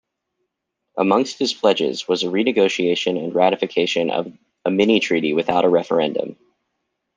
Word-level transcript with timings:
Amongst 0.97 1.37
his 1.37 1.53
pledges 1.53 2.07
was 2.07 2.23
a 2.23 2.29
re-negotiation 2.31 3.17
and 3.17 3.35
ratification 3.35 4.09
of 4.09 4.33
a 4.65 4.71
mini-treaty 4.71 5.33
without 5.33 5.63
a 5.63 5.69
referendum. 5.69 6.37